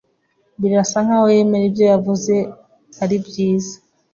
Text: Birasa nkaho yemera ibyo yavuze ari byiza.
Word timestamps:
Birasa 0.59 0.97
nkaho 1.05 1.27
yemera 1.35 1.63
ibyo 1.69 1.85
yavuze 1.91 2.35
ari 3.03 3.17
byiza. 3.25 3.75